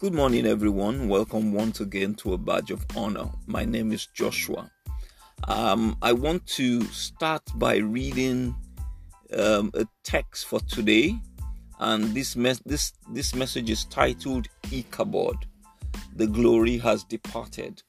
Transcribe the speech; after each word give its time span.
Good 0.00 0.14
morning, 0.14 0.46
everyone. 0.46 1.10
Welcome 1.10 1.52
once 1.52 1.80
again 1.80 2.14
to 2.14 2.32
a 2.32 2.38
badge 2.38 2.70
of 2.70 2.86
honor. 2.96 3.28
My 3.46 3.66
name 3.66 3.92
is 3.92 4.06
Joshua. 4.06 4.70
Um, 5.46 5.94
I 6.00 6.14
want 6.14 6.46
to 6.56 6.80
start 6.84 7.42
by 7.56 7.76
reading 7.76 8.56
um, 9.36 9.70
a 9.74 9.86
text 10.02 10.46
for 10.46 10.58
today, 10.60 11.16
and 11.80 12.14
this 12.14 12.34
mes- 12.34 12.62
this 12.64 12.94
this 13.12 13.34
message 13.34 13.68
is 13.68 13.84
titled 13.84 14.48
"Ichabod." 14.72 15.36
The 16.16 16.28
glory 16.28 16.78
has 16.78 17.04
departed, 17.04 17.82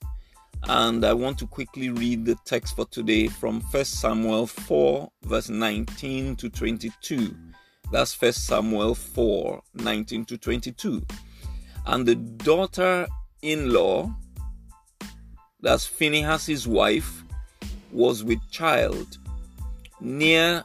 and 0.63 1.05
I 1.05 1.13
want 1.13 1.39
to 1.39 1.47
quickly 1.47 1.91
read 1.91 2.25
the 2.25 2.35
text 2.43 2.75
for 2.75 2.83
today 2.87 3.27
from 3.27 3.61
First 3.71 4.01
Samuel 4.01 4.47
four, 4.47 5.13
verse 5.23 5.47
nineteen 5.47 6.35
to 6.35 6.49
twenty-two. 6.49 7.33
That's 7.91 8.13
First 8.13 8.47
Samuel 8.47 8.95
4 8.95 9.61
19 9.75 10.23
to 10.25 10.37
22 10.37 11.05
and 11.85 12.07
the 12.07 12.15
daughter 12.15 13.07
in 13.41 13.71
law, 13.73 14.13
that's 15.61 15.85
Phinehas's 15.85 16.67
wife, 16.67 17.23
was 17.91 18.23
with 18.23 18.39
child, 18.51 19.17
near 19.99 20.63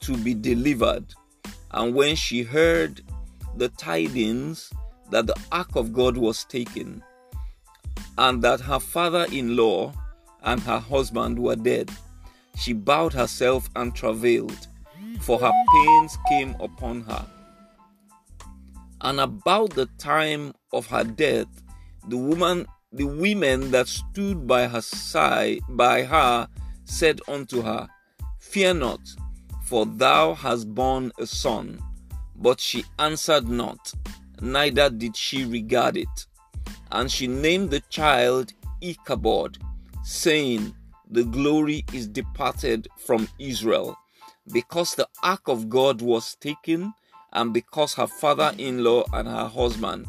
to 0.00 0.16
be 0.18 0.34
delivered. 0.34 1.04
And 1.70 1.94
when 1.94 2.16
she 2.16 2.42
heard 2.42 3.02
the 3.56 3.68
tidings 3.70 4.70
that 5.10 5.26
the 5.26 5.36
ark 5.50 5.76
of 5.76 5.92
God 5.92 6.16
was 6.16 6.44
taken, 6.44 7.02
and 8.18 8.42
that 8.42 8.60
her 8.60 8.78
father 8.78 9.26
in 9.32 9.56
law 9.56 9.92
and 10.42 10.60
her 10.60 10.78
husband 10.78 11.38
were 11.38 11.56
dead, 11.56 11.90
she 12.56 12.72
bowed 12.72 13.12
herself 13.12 13.70
and 13.76 13.94
travailed, 13.94 14.66
for 15.20 15.38
her 15.38 15.52
pains 15.74 16.18
came 16.28 16.54
upon 16.60 17.02
her. 17.02 17.26
And 19.02 19.18
about 19.18 19.70
the 19.70 19.86
time 19.98 20.54
of 20.72 20.86
her 20.86 21.02
death, 21.02 21.48
the 22.06 22.16
woman, 22.16 22.66
the 22.92 23.04
women 23.04 23.72
that 23.72 23.88
stood 23.88 24.46
by 24.46 24.68
her 24.68 24.80
side, 24.80 25.60
by 25.68 26.04
her, 26.04 26.48
said 26.84 27.20
unto 27.26 27.62
her, 27.62 27.88
Fear 28.38 28.74
not, 28.74 29.00
for 29.64 29.86
thou 29.86 30.34
hast 30.34 30.72
borne 30.72 31.10
a 31.18 31.26
son. 31.26 31.80
But 32.36 32.60
she 32.60 32.84
answered 33.00 33.48
not, 33.48 33.92
neither 34.40 34.88
did 34.88 35.16
she 35.16 35.44
regard 35.44 35.96
it. 35.96 36.26
And 36.92 37.10
she 37.10 37.26
named 37.26 37.70
the 37.70 37.80
child 37.88 38.52
Ichabod, 38.80 39.58
saying, 40.04 40.76
The 41.10 41.24
glory 41.24 41.84
is 41.92 42.06
departed 42.06 42.86
from 42.98 43.28
Israel, 43.40 43.96
because 44.52 44.94
the 44.94 45.08
ark 45.24 45.48
of 45.48 45.68
God 45.68 46.02
was 46.02 46.36
taken 46.36 46.92
and 47.32 47.52
because 47.52 47.94
her 47.94 48.06
father 48.06 48.52
in 48.58 48.84
law 48.84 49.04
and 49.12 49.28
her 49.28 49.48
husband. 49.48 50.06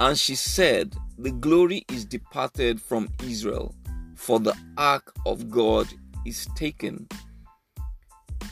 And 0.00 0.16
she 0.16 0.34
said, 0.34 0.94
The 1.18 1.32
glory 1.32 1.84
is 1.90 2.04
departed 2.04 2.80
from 2.80 3.08
Israel, 3.22 3.74
for 4.14 4.38
the 4.38 4.56
ark 4.76 5.12
of 5.26 5.50
God 5.50 5.88
is 6.24 6.46
taken. 6.56 7.08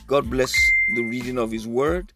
God 0.07 0.29
bless 0.29 0.53
the 0.95 1.03
reading 1.03 1.37
of 1.37 1.51
His 1.51 1.67
word. 1.67 2.13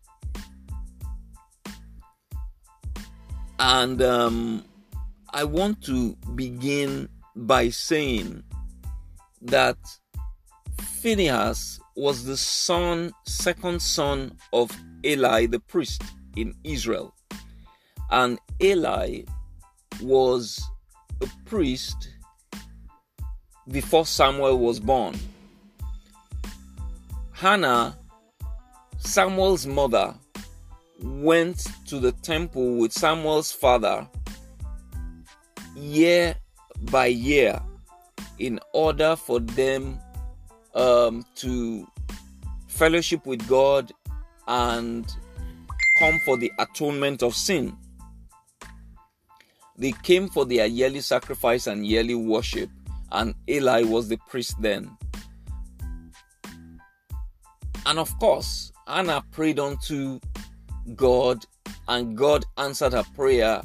And 3.59 4.01
um, 4.01 4.65
I 5.33 5.43
want 5.43 5.83
to 5.83 6.15
begin 6.35 7.09
by 7.35 7.69
saying 7.69 8.43
that 9.41 9.77
Phinehas 11.01 11.80
was 11.95 12.25
the 12.25 12.37
son, 12.37 13.11
second 13.25 13.81
son 13.81 14.37
of 14.53 14.71
Eli 15.05 15.45
the 15.45 15.59
priest 15.59 16.03
in 16.35 16.53
Israel. 16.63 17.13
And 18.09 18.39
Eli 18.61 19.23
was 20.01 20.61
a 21.21 21.27
priest 21.45 22.09
before 23.69 24.05
Samuel 24.05 24.59
was 24.59 24.79
born. 24.79 25.15
Hannah, 27.31 27.97
Samuel's 28.97 29.65
mother, 29.65 30.13
went 31.01 31.65
to 31.87 31.99
the 31.99 32.11
temple 32.11 32.77
with 32.77 32.91
Samuel's 32.91 33.51
father 33.51 34.07
year 35.75 36.35
by 36.91 37.07
year 37.07 37.59
in 38.37 38.59
order 38.73 39.15
for 39.15 39.39
them 39.39 39.99
um, 40.73 41.25
to 41.35 41.87
fellowship 42.67 43.25
with 43.25 43.47
God 43.47 43.91
and 44.47 45.05
come 45.99 46.19
for 46.25 46.37
the 46.37 46.51
atonement 46.59 47.23
of 47.23 47.35
sin. 47.35 47.75
They 49.77 49.93
came 50.03 50.29
for 50.29 50.45
their 50.45 50.65
yearly 50.67 51.01
sacrifice 51.01 51.67
and 51.67 51.85
yearly 51.85 52.15
worship, 52.15 52.69
and 53.11 53.33
Eli 53.49 53.83
was 53.83 54.07
the 54.09 54.17
priest 54.29 54.61
then. 54.61 54.95
And 57.85 57.97
of 57.97 58.17
course, 58.19 58.71
Anna 58.87 59.23
prayed 59.31 59.59
unto 59.59 60.19
God, 60.95 61.45
and 61.87 62.15
God 62.15 62.45
answered 62.57 62.93
her 62.93 63.05
prayer 63.15 63.61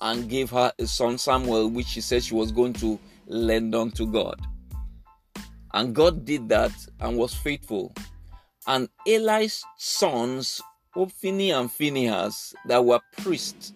and 0.00 0.28
gave 0.28 0.50
her 0.50 0.72
a 0.78 0.86
son 0.86 1.18
Samuel, 1.18 1.68
which 1.68 1.86
she 1.86 2.00
said 2.00 2.22
she 2.22 2.34
was 2.34 2.52
going 2.52 2.72
to 2.74 2.98
lend 3.26 3.74
unto 3.74 4.10
God. 4.10 4.40
And 5.74 5.94
God 5.94 6.24
did 6.24 6.48
that 6.48 6.72
and 7.00 7.16
was 7.16 7.34
faithful. 7.34 7.92
And 8.66 8.88
Eli's 9.06 9.64
sons, 9.76 10.60
Hophni 10.94 11.50
and 11.50 11.70
Phinehas, 11.70 12.54
that 12.66 12.84
were 12.84 13.00
priests, 13.18 13.72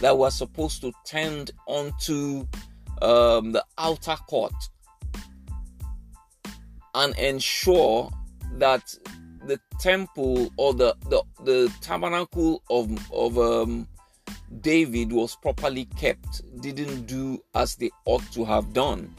that 0.00 0.16
were 0.16 0.30
supposed 0.30 0.80
to 0.82 0.92
tend 1.04 1.52
onto 1.66 2.46
um, 3.00 3.52
the 3.52 3.64
outer 3.78 4.16
court 4.28 4.54
and 6.94 7.16
ensure 7.18 8.10
that 8.58 8.94
the 9.46 9.58
temple 9.80 10.50
or 10.56 10.72
the 10.74 10.94
the, 11.08 11.22
the 11.44 11.72
tabernacle 11.80 12.62
of 12.70 12.90
of 13.12 13.38
um, 13.38 13.88
David 14.60 15.12
was 15.12 15.34
properly 15.36 15.86
kept, 15.96 16.42
didn't 16.60 17.06
do 17.06 17.42
as 17.54 17.76
they 17.76 17.90
ought 18.04 18.30
to 18.32 18.44
have 18.44 18.72
done. 18.72 19.14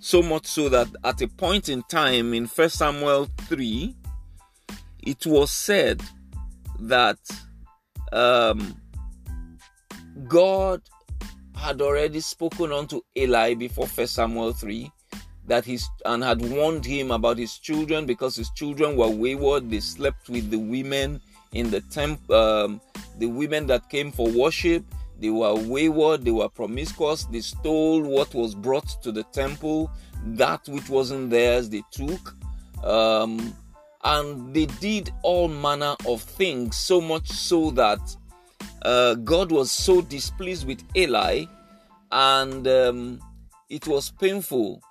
So 0.00 0.22
much 0.22 0.46
so 0.46 0.70
that 0.70 0.88
at 1.04 1.20
a 1.20 1.28
point 1.28 1.68
in 1.68 1.82
time 1.82 2.32
in 2.32 2.46
1 2.46 2.68
Samuel 2.70 3.28
3, 3.42 3.94
it 5.02 5.26
was 5.26 5.50
said 5.50 6.02
that 6.80 7.18
um, 8.10 8.74
God 10.26 10.80
had 11.54 11.82
already 11.82 12.20
spoken 12.20 12.72
unto 12.72 13.02
Eli 13.14 13.52
before 13.54 13.86
1 13.86 14.06
Samuel 14.06 14.52
3 14.54 14.90
that 15.46 15.66
his 15.66 15.86
and 16.06 16.24
had 16.24 16.40
warned 16.48 16.86
him 16.86 17.10
about 17.10 17.36
his 17.36 17.58
children 17.58 18.06
because 18.06 18.36
his 18.36 18.50
children 18.50 18.96
were 18.96 19.08
wayward. 19.10 19.70
They 19.70 19.80
slept 19.80 20.28
with 20.30 20.50
the 20.50 20.58
women 20.58 21.20
in 21.52 21.70
the 21.70 21.82
temple 21.82 22.34
um, 22.34 22.80
the 23.18 23.26
women 23.26 23.66
that 23.66 23.90
came 23.90 24.12
for 24.12 24.30
worship 24.30 24.82
they 25.20 25.30
were 25.30 25.54
wayward, 25.54 26.24
they 26.24 26.30
were 26.30 26.48
promiscuous, 26.48 27.24
they 27.24 27.40
stole 27.40 28.02
what 28.02 28.34
was 28.34 28.54
brought 28.54 28.88
to 29.02 29.12
the 29.12 29.22
temple, 29.24 29.90
that 30.24 30.66
which 30.68 30.88
wasn't 30.88 31.30
theirs, 31.30 31.68
they 31.68 31.82
took. 31.90 32.34
Um, 32.82 33.54
and 34.02 34.54
they 34.54 34.66
did 34.66 35.12
all 35.22 35.48
manner 35.48 35.94
of 36.06 36.22
things, 36.22 36.76
so 36.76 37.00
much 37.00 37.28
so 37.28 37.70
that 37.72 38.00
uh, 38.82 39.14
God 39.16 39.52
was 39.52 39.70
so 39.70 40.00
displeased 40.00 40.66
with 40.66 40.82
Eli, 40.96 41.44
and 42.10 42.66
um, 42.66 43.20
it 43.68 43.86
was 43.86 44.10
painful 44.10 44.82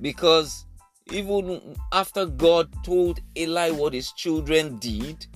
because 0.00 0.66
even 1.12 1.76
after 1.92 2.26
God 2.26 2.68
told 2.82 3.20
Eli 3.36 3.70
what 3.70 3.92
his 3.92 4.10
children 4.12 4.78
did, 4.78 5.26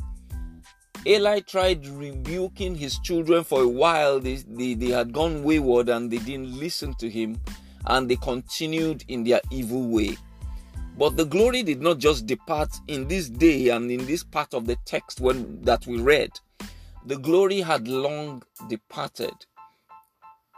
Eli 1.07 1.41
tried 1.41 1.87
rebuking 1.87 2.75
his 2.75 2.99
children 2.99 3.43
for 3.43 3.63
a 3.63 3.69
while. 3.69 4.21
They, 4.21 4.37
they, 4.37 4.75
they 4.75 4.91
had 4.91 5.13
gone 5.13 5.43
wayward 5.43 5.89
and 5.89 6.11
they 6.11 6.19
didn't 6.19 6.59
listen 6.59 6.95
to 6.95 7.09
him 7.09 7.41
and 7.87 8.09
they 8.09 8.17
continued 8.17 9.05
in 9.09 9.25
their 9.25 9.41
evil 9.51 9.89
way. 9.89 10.19
But 10.99 11.17
the 11.17 11.25
glory 11.25 11.63
did 11.63 11.81
not 11.81 11.99
just 11.99 12.27
depart 12.27 12.77
in 12.87 13.09
this 13.09 13.31
day 13.31 13.71
and 13.71 13.91
in 13.91 14.05
this 14.05 14.23
part 14.23 14.53
of 14.53 14.67
the 14.67 14.77
text 14.85 15.21
when, 15.21 15.63
that 15.63 15.87
we 15.87 15.99
read. 15.99 16.33
The 17.07 17.17
glory 17.17 17.63
had 17.63 17.89
long 17.89 18.43
departed 18.69 19.33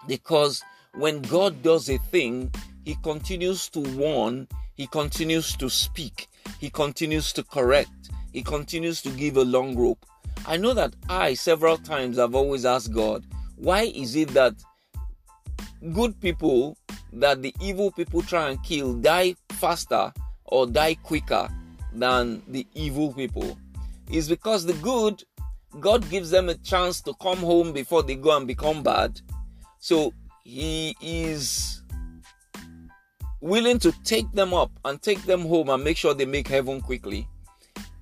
because 0.08 0.64
when 0.94 1.22
God 1.22 1.62
does 1.62 1.88
a 1.88 1.98
thing, 1.98 2.52
He 2.84 2.96
continues 3.04 3.68
to 3.70 3.80
warn, 3.96 4.48
He 4.74 4.88
continues 4.88 5.56
to 5.58 5.70
speak, 5.70 6.28
He 6.58 6.68
continues 6.68 7.32
to 7.34 7.44
correct, 7.44 8.10
He 8.32 8.42
continues 8.42 9.00
to 9.02 9.10
give 9.10 9.36
a 9.36 9.44
long 9.44 9.76
rope. 9.76 10.04
I 10.44 10.56
know 10.56 10.74
that 10.74 10.94
I 11.08 11.34
several 11.34 11.76
times 11.76 12.18
have 12.18 12.34
always 12.34 12.64
asked 12.64 12.92
God, 12.92 13.24
why 13.56 13.82
is 13.82 14.16
it 14.16 14.28
that 14.30 14.54
good 15.92 16.20
people 16.20 16.76
that 17.12 17.42
the 17.42 17.54
evil 17.60 17.92
people 17.92 18.22
try 18.22 18.50
and 18.50 18.62
kill 18.64 18.94
die 18.94 19.36
faster 19.50 20.12
or 20.44 20.66
die 20.66 20.94
quicker 20.94 21.48
than 21.92 22.42
the 22.48 22.66
evil 22.74 23.12
people? 23.12 23.56
Is 24.10 24.28
because 24.28 24.66
the 24.66 24.72
good 24.74 25.22
God 25.80 26.08
gives 26.10 26.30
them 26.30 26.48
a 26.48 26.54
chance 26.54 27.00
to 27.02 27.14
come 27.14 27.38
home 27.38 27.72
before 27.72 28.02
they 28.02 28.16
go 28.16 28.36
and 28.36 28.46
become 28.46 28.82
bad. 28.82 29.20
So 29.78 30.12
he 30.44 30.96
is 31.00 31.82
willing 33.40 33.78
to 33.78 33.92
take 34.04 34.30
them 34.32 34.52
up 34.52 34.70
and 34.84 35.00
take 35.00 35.22
them 35.22 35.42
home 35.42 35.68
and 35.70 35.82
make 35.82 35.96
sure 35.96 36.14
they 36.14 36.26
make 36.26 36.48
heaven 36.48 36.80
quickly. 36.80 37.28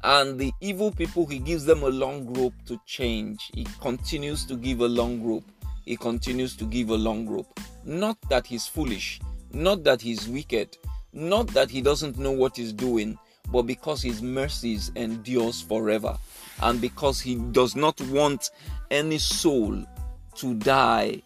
And 0.02 0.38
the 0.38 0.52
evil 0.60 0.90
people, 0.90 1.26
he 1.26 1.38
gives 1.38 1.64
them 1.64 1.82
a 1.82 1.88
long 1.88 2.32
rope 2.34 2.54
to 2.66 2.80
change. 2.86 3.50
He 3.54 3.64
continues 3.80 4.44
to 4.46 4.56
give 4.56 4.80
a 4.80 4.88
long 4.88 5.22
rope. 5.22 5.44
He 5.84 5.96
continues 5.96 6.56
to 6.56 6.64
give 6.64 6.90
a 6.90 6.96
long 6.96 7.28
rope. 7.28 7.58
Not 7.84 8.16
that 8.28 8.46
he's 8.46 8.66
foolish, 8.66 9.20
not 9.52 9.84
that 9.84 10.00
he's 10.00 10.28
wicked, 10.28 10.76
not 11.12 11.48
that 11.48 11.70
he 11.70 11.82
doesn't 11.82 12.18
know 12.18 12.30
what 12.30 12.56
he's 12.56 12.72
doing, 12.72 13.18
but 13.50 13.62
because 13.62 14.02
his 14.02 14.22
mercies 14.22 14.92
endures 14.96 15.60
forever 15.60 16.16
and 16.62 16.80
because 16.80 17.20
he 17.20 17.36
does 17.36 17.74
not 17.74 18.00
want 18.02 18.50
any 18.90 19.18
soul 19.18 19.84
to 20.36 20.54
die 20.54 21.20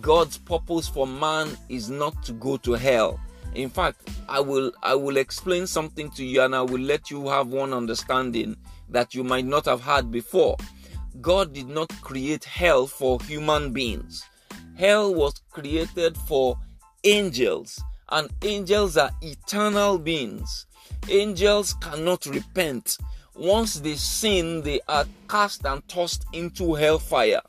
god's 0.00 0.38
purpose 0.38 0.88
for 0.88 1.06
man 1.06 1.48
is 1.68 1.90
not 1.90 2.20
to 2.24 2.32
go 2.32 2.56
to 2.56 2.72
hell 2.72 3.18
in 3.54 3.68
fact 3.68 4.08
i 4.28 4.40
will 4.40 4.72
i 4.82 4.94
will 4.94 5.16
explain 5.16 5.66
something 5.66 6.10
to 6.10 6.24
you 6.24 6.40
and 6.42 6.54
i 6.54 6.60
will 6.62 6.80
let 6.80 7.10
you 7.10 7.28
have 7.28 7.48
one 7.48 7.72
understanding 7.72 8.56
that 8.88 9.14
you 9.14 9.24
might 9.24 9.44
not 9.44 9.64
have 9.64 9.80
had 9.80 10.10
before 10.10 10.56
god 11.20 11.52
did 11.52 11.68
not 11.68 11.88
create 12.02 12.44
hell 12.44 12.86
for 12.86 13.20
human 13.22 13.72
beings 13.72 14.24
hell 14.76 15.14
was 15.14 15.40
created 15.50 16.16
for 16.16 16.58
angels 17.04 17.82
and 18.10 18.28
angels 18.42 18.96
are 18.96 19.10
eternal 19.22 19.98
beings 19.98 20.66
Angels 21.08 21.74
cannot 21.74 22.24
repent. 22.24 22.96
Once 23.34 23.74
they 23.74 23.94
sin, 23.94 24.62
they 24.62 24.80
are 24.88 25.04
cast 25.28 25.66
and 25.66 25.86
tossed 25.86 26.24
into 26.32 26.74
hellfire. 26.74 27.42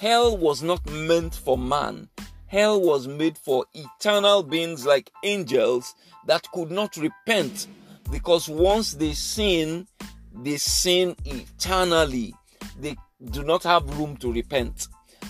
Hell 0.00 0.36
was 0.36 0.62
not 0.62 0.84
meant 0.90 1.32
for 1.32 1.56
man. 1.56 2.08
Hell 2.46 2.80
was 2.80 3.08
made 3.08 3.36
for 3.36 3.64
eternal 3.74 4.42
beings 4.42 4.86
like 4.86 5.10
angels 5.24 5.94
that 6.26 6.50
could 6.52 6.70
not 6.70 6.96
repent 6.96 7.66
because 8.10 8.48
once 8.48 8.92
they 8.92 9.12
sin, 9.12 9.86
they 10.32 10.56
sin 10.56 11.16
eternally. 11.24 12.34
They 12.78 12.96
do 13.30 13.42
not 13.42 13.62
have 13.64 13.98
room 13.98 14.16
to 14.18 14.32
repent. 14.32 14.88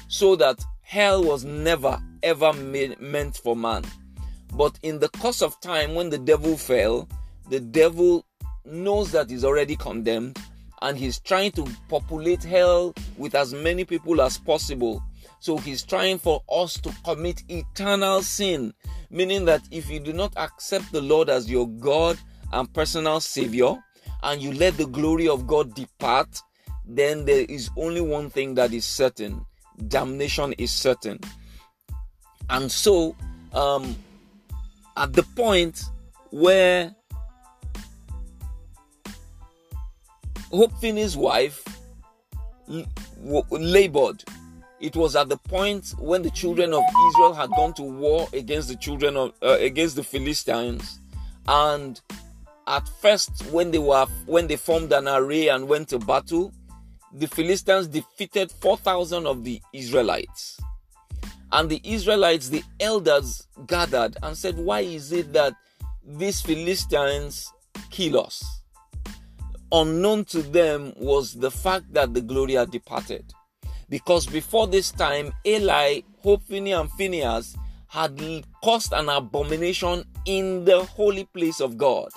So 0.08 0.36
that 0.36 0.62
hell 0.82 1.24
was 1.24 1.44
never 1.44 2.00
ever 2.22 2.52
made, 2.52 3.00
meant 3.00 3.36
for 3.36 3.56
man. 3.56 3.84
But 4.52 4.78
in 4.82 4.98
the 4.98 5.08
course 5.08 5.42
of 5.42 5.60
time, 5.60 5.94
when 5.94 6.10
the 6.10 6.18
devil 6.18 6.56
fell, 6.56 7.08
the 7.48 7.60
devil 7.60 8.24
knows 8.64 9.12
that 9.12 9.30
he's 9.30 9.44
already 9.44 9.76
condemned 9.76 10.38
and 10.82 10.98
he's 10.98 11.20
trying 11.20 11.52
to 11.52 11.66
populate 11.88 12.42
hell 12.42 12.94
with 13.16 13.34
as 13.34 13.54
many 13.54 13.84
people 13.84 14.20
as 14.20 14.38
possible. 14.38 15.02
So 15.46 15.58
he's 15.58 15.84
trying 15.84 16.18
for 16.18 16.42
us 16.50 16.76
to 16.80 16.92
commit 17.04 17.44
eternal 17.48 18.20
sin, 18.20 18.74
meaning 19.10 19.44
that 19.44 19.62
if 19.70 19.88
you 19.88 20.00
do 20.00 20.12
not 20.12 20.32
accept 20.36 20.90
the 20.90 21.00
Lord 21.00 21.30
as 21.30 21.48
your 21.48 21.68
God 21.68 22.18
and 22.52 22.74
personal 22.74 23.20
Savior, 23.20 23.76
and 24.24 24.42
you 24.42 24.52
let 24.54 24.76
the 24.76 24.86
glory 24.86 25.28
of 25.28 25.46
God 25.46 25.72
depart, 25.72 26.42
then 26.84 27.24
there 27.26 27.46
is 27.48 27.70
only 27.76 28.00
one 28.00 28.28
thing 28.28 28.56
that 28.56 28.72
is 28.72 28.84
certain 28.84 29.46
damnation 29.86 30.52
is 30.54 30.72
certain. 30.72 31.20
And 32.50 32.68
so, 32.68 33.14
um, 33.52 33.94
at 34.96 35.12
the 35.12 35.22
point 35.36 35.80
where 36.30 36.92
Phinehas's 40.80 41.16
wife 41.16 41.64
labored. 43.50 44.24
It 44.80 44.94
was 44.94 45.16
at 45.16 45.28
the 45.28 45.36
point 45.38 45.94
when 45.98 46.22
the 46.22 46.30
children 46.30 46.74
of 46.74 46.82
Israel 47.08 47.32
had 47.32 47.50
gone 47.50 47.72
to 47.74 47.82
war 47.82 48.28
against 48.32 48.68
the 48.68 48.76
children 48.76 49.16
of 49.16 49.32
uh, 49.42 49.56
against 49.60 49.96
the 49.96 50.04
Philistines, 50.04 51.00
and 51.48 52.00
at 52.66 52.88
first 53.00 53.46
when 53.50 53.70
they 53.70 53.78
were 53.78 54.06
when 54.26 54.46
they 54.46 54.56
formed 54.56 54.92
an 54.92 55.08
array 55.08 55.48
and 55.48 55.66
went 55.68 55.88
to 55.88 55.98
battle, 55.98 56.52
the 57.12 57.26
Philistines 57.26 57.86
defeated 57.86 58.52
four 58.52 58.76
thousand 58.76 59.26
of 59.26 59.44
the 59.44 59.60
Israelites. 59.72 60.58
And 61.52 61.70
the 61.70 61.80
Israelites, 61.84 62.48
the 62.48 62.64
elders, 62.80 63.46
gathered 63.66 64.16
and 64.22 64.36
said, 64.36 64.58
Why 64.58 64.80
is 64.80 65.12
it 65.12 65.32
that 65.32 65.54
these 66.04 66.42
Philistines 66.42 67.50
kill 67.90 68.20
us? 68.20 68.56
unknown 69.72 70.24
to 70.24 70.42
them 70.42 70.92
was 70.96 71.34
the 71.34 71.50
fact 71.50 71.92
that 71.92 72.14
the 72.14 72.20
glory 72.20 72.54
had 72.54 72.70
departed. 72.70 73.24
Because 73.88 74.26
before 74.26 74.66
this 74.66 74.90
time, 74.90 75.32
Eli, 75.46 76.00
Hophni, 76.22 76.72
and 76.72 76.90
Phinehas 76.92 77.56
had 77.88 78.20
caused 78.62 78.92
an 78.92 79.08
abomination 79.08 80.04
in 80.24 80.64
the 80.64 80.84
holy 80.84 81.24
place 81.24 81.60
of 81.60 81.78
God. 81.78 82.10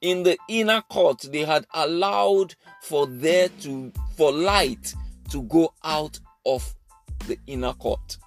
In 0.00 0.22
the 0.22 0.36
inner 0.48 0.82
court, 0.82 1.24
they 1.30 1.44
had 1.44 1.66
allowed 1.72 2.54
for 2.82 3.06
there 3.06 3.48
to 3.60 3.92
for 4.16 4.32
light 4.32 4.94
to 5.30 5.42
go 5.44 5.72
out 5.82 6.18
of 6.44 6.74
the 7.26 7.38
inner 7.46 7.72
court. 7.72 8.18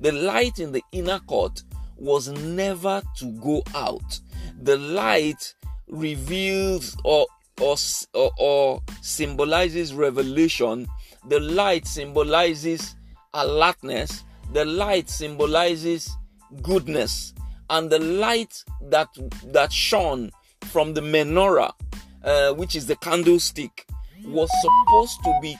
The 0.00 0.12
light 0.12 0.58
in 0.58 0.72
the 0.72 0.82
inner 0.92 1.18
court 1.18 1.62
was 1.96 2.28
never 2.28 3.02
to 3.18 3.26
go 3.40 3.62
out. 3.74 4.20
The 4.62 4.76
light 4.76 5.54
reveals 5.88 6.96
or 7.04 7.26
or, 7.60 7.76
or, 8.14 8.30
or 8.38 8.82
symbolizes 9.02 9.92
revelation. 9.92 10.86
The 11.28 11.40
light 11.40 11.86
symbolizes 11.86 12.96
alertness. 13.34 14.24
The 14.52 14.64
light 14.64 15.10
symbolizes 15.10 16.16
goodness. 16.62 17.34
And 17.70 17.90
the 17.90 17.98
light 17.98 18.64
that 18.90 19.08
that 19.52 19.72
shone 19.72 20.30
from 20.66 20.94
the 20.94 21.02
menorah, 21.02 21.72
uh, 22.24 22.54
which 22.54 22.74
is 22.74 22.86
the 22.86 22.96
candlestick, 22.96 23.86
was 24.24 24.50
supposed 24.62 25.22
to 25.24 25.38
be 25.42 25.56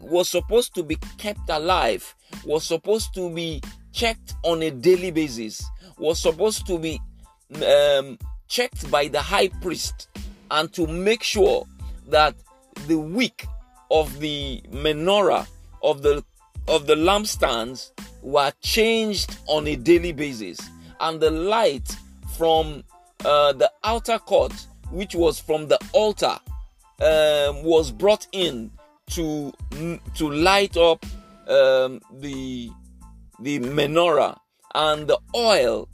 was 0.00 0.28
supposed 0.28 0.74
to 0.74 0.82
be 0.82 0.96
kept 1.18 1.48
alive, 1.48 2.14
was 2.44 2.64
supposed 2.64 3.14
to 3.14 3.32
be 3.32 3.62
checked 3.92 4.34
on 4.42 4.62
a 4.62 4.70
daily 4.70 5.10
basis, 5.10 5.64
was 5.98 6.18
supposed 6.18 6.66
to 6.66 6.78
be 6.78 7.00
um, 7.64 8.18
checked 8.48 8.90
by 8.90 9.08
the 9.08 9.20
high 9.20 9.48
priest 9.48 10.08
and 10.50 10.72
to 10.74 10.86
make 10.86 11.22
sure 11.22 11.66
that 12.08 12.34
the 12.86 12.96
wick 12.96 13.46
of 13.90 14.20
the 14.20 14.62
menorah 14.70 15.46
of 15.82 16.02
the 16.02 16.24
of 16.68 16.86
the 16.86 16.94
lampstands 16.94 17.92
were 18.22 18.52
changed 18.60 19.38
on 19.46 19.66
a 19.68 19.76
daily 19.76 20.12
basis. 20.12 20.58
And 21.00 21.20
the 21.20 21.30
light 21.30 21.96
from 22.36 22.82
uh, 23.24 23.52
the 23.52 23.70
outer 23.84 24.18
court 24.18 24.52
which 24.90 25.14
was 25.14 25.38
from 25.38 25.68
the 25.68 25.78
altar 25.92 26.38
um, 27.00 27.62
was 27.62 27.90
brought 27.92 28.26
in 28.32 28.70
to 29.10 29.52
to 30.14 30.30
light 30.30 30.76
up 30.76 31.04
um, 31.48 32.00
the 32.20 32.70
the 33.40 33.60
menorah. 33.60 34.38
And 34.74 35.06
the 35.06 35.18
oil 35.34 35.88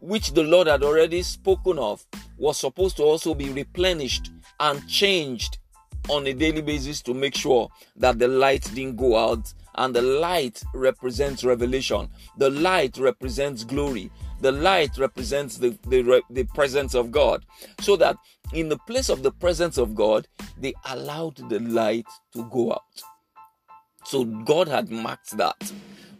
which 0.00 0.32
the 0.32 0.42
Lord 0.42 0.66
had 0.66 0.82
already 0.82 1.22
spoken 1.22 1.78
of 1.78 2.04
was 2.36 2.58
supposed 2.58 2.96
to 2.98 3.02
also 3.02 3.34
be 3.34 3.48
replenished 3.50 4.30
and 4.60 4.86
changed 4.88 5.58
on 6.08 6.26
a 6.26 6.32
daily 6.32 6.62
basis 6.62 7.02
to 7.02 7.14
make 7.14 7.34
sure 7.34 7.68
that 7.96 8.18
the 8.18 8.28
light 8.28 8.62
didn't 8.74 8.96
go 8.96 9.16
out. 9.16 9.52
And 9.76 9.92
the 9.94 10.02
light 10.02 10.62
represents 10.72 11.42
revelation, 11.42 12.08
the 12.38 12.50
light 12.50 12.96
represents 12.96 13.64
glory, 13.64 14.08
the 14.40 14.52
light 14.52 14.96
represents 14.98 15.58
the, 15.58 15.70
the, 15.88 16.22
the 16.30 16.44
presence 16.44 16.94
of 16.94 17.10
God. 17.10 17.44
So 17.80 17.96
that 17.96 18.16
in 18.52 18.68
the 18.68 18.78
place 18.78 19.08
of 19.08 19.24
the 19.24 19.32
presence 19.32 19.76
of 19.76 19.96
God, 19.96 20.28
they 20.56 20.74
allowed 20.86 21.36
the 21.48 21.58
light 21.58 22.06
to 22.34 22.44
go 22.50 22.72
out. 22.72 22.82
So 24.04 24.24
God 24.24 24.68
had 24.68 24.90
marked 24.90 25.36
that. 25.38 25.72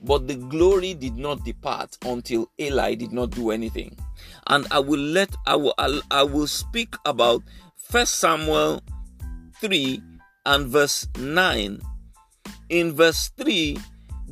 But 0.02 0.26
the 0.26 0.36
glory 0.36 0.94
did 0.94 1.16
not 1.16 1.44
depart 1.44 1.96
until 2.04 2.50
Eli 2.60 2.94
did 2.94 3.12
not 3.12 3.30
do 3.30 3.50
anything. 3.50 3.96
And 4.48 4.66
I 4.70 4.78
will 4.78 5.00
let 5.00 5.34
I 5.46 5.56
will 5.56 5.74
I 6.10 6.22
will 6.22 6.46
speak 6.46 6.94
about 7.06 7.42
First 7.76 8.16
Samuel 8.18 8.82
3 9.60 10.02
and 10.46 10.66
verse 10.66 11.06
9. 11.18 11.80
In 12.68 12.92
verse 12.92 13.28
3, 13.36 13.78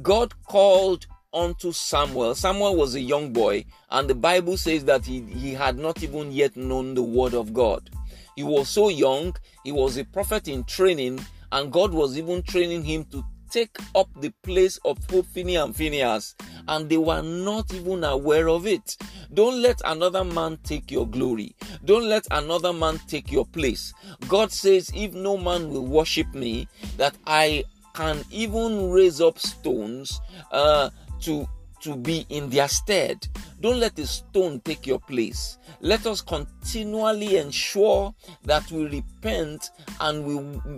God 0.02 0.34
called 0.44 1.06
unto 1.32 1.72
Samuel. 1.72 2.34
Samuel 2.34 2.76
was 2.76 2.94
a 2.94 3.00
young 3.00 3.32
boy, 3.32 3.64
and 3.90 4.08
the 4.08 4.14
Bible 4.14 4.56
says 4.56 4.84
that 4.84 5.04
he, 5.06 5.20
he 5.22 5.52
had 5.52 5.78
not 5.78 6.02
even 6.02 6.32
yet 6.32 6.56
known 6.56 6.94
the 6.94 7.02
word 7.02 7.34
of 7.34 7.52
God. 7.52 7.90
He 8.36 8.42
was 8.42 8.68
so 8.68 8.88
young, 8.88 9.36
he 9.64 9.72
was 9.72 9.96
a 9.96 10.04
prophet 10.04 10.48
in 10.48 10.64
training, 10.64 11.20
and 11.50 11.72
God 11.72 11.92
was 11.92 12.16
even 12.18 12.42
training 12.42 12.84
him 12.84 13.04
to 13.06 13.24
take 13.52 13.76
up 13.94 14.08
the 14.20 14.30
place 14.42 14.78
of 14.84 14.98
Hophni 15.10 15.56
and 15.56 15.76
Phinehas, 15.76 16.34
and 16.68 16.88
they 16.88 16.96
were 16.96 17.22
not 17.22 17.72
even 17.74 18.02
aware 18.02 18.48
of 18.48 18.66
it. 18.66 18.96
Don't 19.34 19.60
let 19.60 19.80
another 19.84 20.24
man 20.24 20.58
take 20.64 20.90
your 20.90 21.06
glory. 21.06 21.54
Don't 21.84 22.08
let 22.08 22.26
another 22.30 22.72
man 22.72 22.98
take 23.06 23.30
your 23.30 23.46
place. 23.46 23.92
God 24.28 24.50
says, 24.50 24.90
If 24.94 25.12
no 25.12 25.36
man 25.36 25.68
will 25.68 25.86
worship 25.86 26.34
me, 26.34 26.66
that 26.96 27.14
I 27.26 27.64
can 27.94 28.24
even 28.30 28.90
raise 28.90 29.20
up 29.20 29.38
stones 29.38 30.20
uh, 30.50 30.90
to 31.20 31.46
to 31.82 31.96
be 31.96 32.24
in 32.28 32.48
their 32.48 32.68
stead. 32.68 33.26
Don't 33.60 33.80
let 33.80 33.98
a 33.98 34.06
stone 34.06 34.60
take 34.60 34.86
your 34.86 35.00
place. 35.00 35.58
Let 35.80 36.06
us 36.06 36.20
continually 36.20 37.36
ensure 37.38 38.14
that 38.44 38.70
we 38.70 38.86
repent 38.86 39.70
and 40.00 40.24
we 40.24 40.34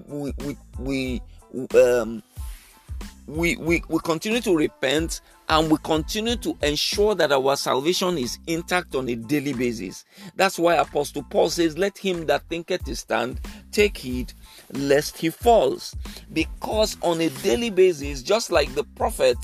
we 0.08 0.32
we, 0.38 0.56
we 0.78 1.22
um 1.78 2.22
we, 3.26 3.56
we, 3.56 3.82
we 3.88 3.98
continue 4.00 4.40
to 4.40 4.56
repent 4.56 5.20
and 5.48 5.70
we 5.70 5.76
continue 5.82 6.36
to 6.36 6.56
ensure 6.62 7.14
that 7.14 7.32
our 7.32 7.56
salvation 7.56 8.18
is 8.18 8.38
intact 8.46 8.94
on 8.94 9.08
a 9.08 9.14
daily 9.14 9.52
basis. 9.52 10.04
That's 10.36 10.58
why 10.58 10.74
Apostle 10.76 11.22
Paul 11.24 11.50
says, 11.50 11.76
Let 11.76 11.98
him 11.98 12.26
that 12.26 12.42
thinketh 12.48 12.84
to 12.84 12.96
stand 12.96 13.40
take 13.72 13.96
heed 13.96 14.32
lest 14.72 15.18
he 15.18 15.30
falls. 15.30 15.94
Because 16.32 16.96
on 17.02 17.20
a 17.20 17.28
daily 17.42 17.70
basis, 17.70 18.22
just 18.22 18.50
like 18.50 18.74
the 18.74 18.84
prophet, 18.84 19.38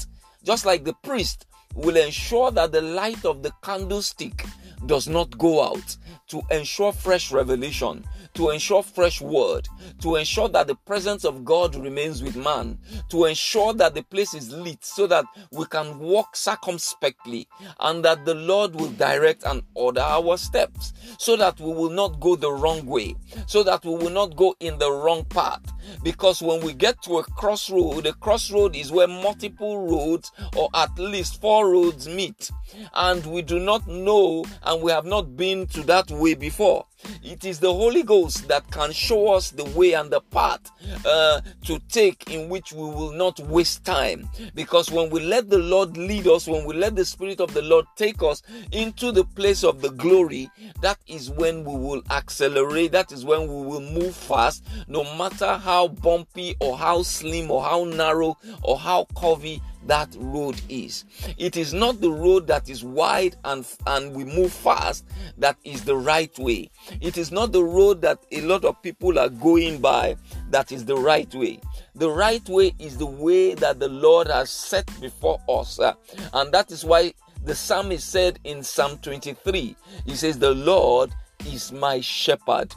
just 0.45 0.65
like 0.65 0.85
the 0.85 0.95
priest, 1.03 1.47
will 1.75 1.97
ensure 1.97 2.51
that 2.51 2.73
the 2.73 2.83
light 2.83 3.25
of 3.25 3.43
the 3.43 3.53
candlestick 3.63 4.45
does 4.87 5.09
not 5.09 5.37
go 5.39 5.63
out 5.63 5.97
to 6.29 6.43
ensure 6.51 6.93
fresh 6.93 7.31
revelation 7.33 8.05
to 8.35 8.51
ensure 8.51 8.83
fresh 8.83 9.21
word, 9.21 9.69
to 10.01 10.17
ensure 10.17 10.49
that 10.49 10.67
the 10.67 10.75
presence 10.75 11.25
of 11.25 11.45
God 11.45 11.75
remains 11.77 12.23
with 12.23 12.37
man, 12.37 12.79
to 13.09 13.25
ensure 13.25 13.73
that 13.75 13.95
the 13.95 14.03
place 14.03 14.35
is 14.35 14.53
lit 14.53 14.85
so 14.85 15.07
that 15.07 15.25
we 15.53 15.67
can 15.67 15.99
walk 15.99 16.37
circumspectly 16.37 17.49
and 17.81 18.05
that 18.05 18.25
the 18.25 18.35
Lord 18.35 18.75
will 18.75 18.91
direct 18.93 19.45
and 19.45 19.63
order 19.75 20.01
our 20.01 20.37
steps 20.37 20.93
so 21.19 21.37
that 21.37 21.59
we 21.61 21.73
will 21.73 21.91
not 21.91 22.21
go 22.21 22.37
the 22.37 22.51
wrong 22.51 22.87
way, 22.87 23.15
so 23.47 23.63
that 23.63 23.85
we 23.85 23.95
will 23.95 24.11
not 24.11 24.37
go 24.37 24.55
in 24.61 24.79
the 24.79 24.91
wrong 24.91 25.25
path. 25.25 25.61
Because 26.03 26.41
when 26.41 26.61
we 26.63 26.73
get 26.73 27.03
to 27.03 27.19
a 27.19 27.25
crossroad, 27.25 28.07
a 28.07 28.13
crossroad 28.13 28.77
is 28.77 28.93
where 28.93 29.09
multiple 29.09 29.87
roads 29.89 30.31
or 30.57 30.69
at 30.75 30.97
least 30.99 31.41
four 31.41 31.71
roads 31.71 32.09
meet, 32.09 32.51
and 32.95 33.25
we 33.27 33.43
do 33.43 33.59
not 33.59 33.87
know 33.87 34.45
and 34.63 34.83
we 34.83 34.91
have 34.91 35.05
not 35.05 35.37
been 35.37 35.67
to 35.69 35.83
that 35.85 36.11
way 36.11 36.35
before. 36.35 36.87
It 37.23 37.45
is 37.45 37.59
the 37.59 37.73
Holy 37.73 38.03
Ghost 38.03 38.49
that 38.49 38.71
can 38.71 38.93
show 38.93 39.33
us 39.33 39.51
the 39.51 39.65
way 39.65 39.93
and 39.93 40.11
the 40.11 40.21
path 40.21 40.71
uh, 41.05 41.41
to 41.65 41.79
take 41.89 42.31
in 42.31 42.49
which 42.49 42.73
we 42.73 42.83
will 42.83 43.13
not 43.13 43.39
waste 43.41 43.85
time. 43.85 44.29
Because 44.55 44.91
when 44.91 45.11
we 45.11 45.21
let 45.21 45.51
the 45.51 45.59
Lord 45.59 45.97
lead 45.97 46.27
us, 46.27 46.47
when 46.47 46.65
we 46.65 46.75
let 46.75 46.97
the 46.97 47.05
Spirit 47.05 47.41
of 47.41 47.53
the 47.55 47.63
Lord 47.63 47.87
take 47.97 48.23
us 48.23 48.43
into 48.73 49.13
the 49.13 49.25
place 49.25 49.65
of 49.65 49.81
the 49.81 49.91
glory, 49.91 50.51
that 50.81 50.99
is 51.07 51.31
when 51.31 51.65
we 51.65 51.75
will 51.75 52.03
accelerate. 52.11 52.93
That 52.93 53.13
is 53.13 53.25
when 53.25 53.43
we 53.43 53.67
will 53.67 53.81
move 53.81 54.15
fast, 54.15 54.65
no 54.89 55.05
matter 55.17 55.57
how 55.57 55.89
bumpy 55.89 56.57
or 56.61 56.77
how 56.77 57.03
slim 57.03 57.51
or 57.51 57.63
how 57.63 57.85
narrow 57.85 58.37
or 58.63 58.79
how 58.79 59.07
curvy 59.15 59.61
that 59.87 60.15
road 60.19 60.61
is. 60.69 61.05
It 61.39 61.57
is 61.57 61.73
not 61.73 62.01
the 62.01 62.11
road 62.11 62.47
that 62.47 62.69
is 62.69 62.85
wide 62.85 63.37
and, 63.45 63.67
and 63.87 64.15
we 64.15 64.25
move 64.25 64.53
fast 64.53 65.05
that 65.39 65.57
is 65.65 65.85
the 65.85 65.97
right 65.97 66.37
way. 66.39 66.71
It 67.01 67.17
is 67.17 67.33
not 67.33 67.53
the 67.53 67.65
road 67.65 68.03
that 68.03 68.25
a 68.33 68.41
lot 68.43 68.65
of 68.65 68.81
people 68.83 69.19
are 69.19 69.29
going 69.29 69.81
by 69.81 70.17
that 70.51 70.73
is 70.73 70.85
the 70.85 70.97
right 70.97 71.33
way. 71.35 71.61
The 71.95 72.11
right 72.11 72.47
way 72.49 72.75
is 72.79 72.99
the 72.99 73.07
way 73.07 73.55
that 73.55 73.81
the 73.81 73.89
Lord 73.89 74.29
has 74.29 74.51
set 74.51 74.89
before 75.01 75.41
us. 75.49 75.79
Uh, 75.79 75.95
and 76.33 76.53
that 76.53 76.71
is 76.71 76.85
why 76.85 77.15
the 77.45 77.55
psalmist 77.55 78.09
said 78.09 78.39
in 78.45 78.63
Psalm 78.63 78.99
23, 78.99 79.77
he 80.05 80.15
says, 80.15 80.39
The 80.39 80.55
Lord 80.55 81.11
is 81.47 81.73
my 81.73 82.01
shepherd. 82.01 82.75